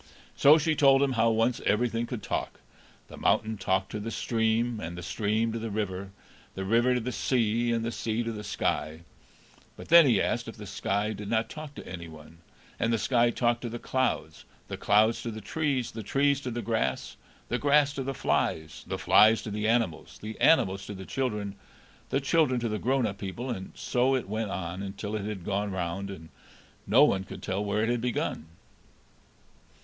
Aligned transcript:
So 0.35 0.57
she 0.57 0.73
told 0.73 1.03
him 1.03 1.11
how 1.11 1.29
once 1.29 1.61
everything 1.63 2.07
could 2.07 2.23
talk: 2.23 2.59
the 3.07 3.17
mountain 3.17 3.55
talked 3.55 3.91
to 3.91 3.99
the 3.99 4.09
stream, 4.09 4.79
and 4.79 4.97
the 4.97 5.03
stream 5.03 5.51
to 5.53 5.59
the 5.59 5.69
river, 5.69 6.09
the 6.55 6.65
river 6.65 6.95
to 6.95 6.99
the 6.99 7.11
sea, 7.11 7.71
and 7.71 7.85
the 7.85 7.91
sea 7.91 8.23
to 8.23 8.31
the 8.31 8.43
sky; 8.43 9.01
but 9.77 9.89
then 9.89 10.07
he 10.07 10.19
asked 10.19 10.47
if 10.47 10.57
the 10.57 10.65
sky 10.65 11.13
did 11.13 11.29
not 11.29 11.51
talk 11.51 11.75
to 11.75 11.87
any 11.87 12.07
one; 12.07 12.39
and 12.79 12.91
the 12.91 12.97
sky 12.97 13.29
talked 13.29 13.61
to 13.61 13.69
the 13.69 13.77
clouds, 13.77 14.43
the 14.69 14.75
clouds 14.75 15.21
to 15.21 15.29
the 15.29 15.39
trees, 15.39 15.91
the 15.91 16.01
trees 16.01 16.41
to 16.41 16.49
the 16.49 16.63
grass, 16.63 17.15
the 17.49 17.59
grass 17.59 17.93
to 17.93 18.01
the 18.01 18.15
flies, 18.15 18.83
the 18.87 18.97
flies 18.97 19.43
to 19.43 19.51
the 19.51 19.67
animals, 19.67 20.17
the 20.19 20.35
animals 20.41 20.83
to 20.87 20.95
the 20.95 21.05
children, 21.05 21.53
the 22.09 22.19
children 22.19 22.59
to 22.59 22.67
the 22.69 22.79
grown 22.79 23.05
up 23.05 23.19
people; 23.19 23.51
and 23.51 23.71
so 23.75 24.15
it 24.15 24.27
went 24.27 24.49
on, 24.49 24.81
until 24.81 25.15
it 25.15 25.25
had 25.25 25.45
gone 25.45 25.69
round, 25.69 26.09
and 26.09 26.29
no 26.87 27.03
one 27.03 27.23
could 27.23 27.43
tell 27.43 27.63
where 27.63 27.83
it 27.83 27.89
had 27.89 28.01
begun. 28.01 28.47